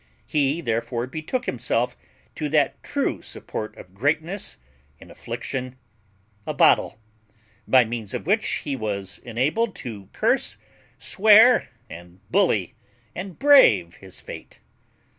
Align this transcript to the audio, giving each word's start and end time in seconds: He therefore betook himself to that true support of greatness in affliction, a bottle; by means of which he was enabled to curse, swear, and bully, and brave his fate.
He 0.25 0.61
therefore 0.61 1.05
betook 1.05 1.45
himself 1.45 1.95
to 2.33 2.49
that 2.49 2.81
true 2.81 3.21
support 3.21 3.77
of 3.77 3.93
greatness 3.93 4.57
in 4.99 5.11
affliction, 5.11 5.75
a 6.47 6.55
bottle; 6.55 6.97
by 7.67 7.85
means 7.85 8.15
of 8.15 8.25
which 8.25 8.61
he 8.65 8.75
was 8.75 9.19
enabled 9.19 9.75
to 9.85 10.09
curse, 10.11 10.57
swear, 10.97 11.69
and 11.87 12.19
bully, 12.31 12.73
and 13.13 13.37
brave 13.37 13.97
his 13.97 14.21
fate. 14.21 14.59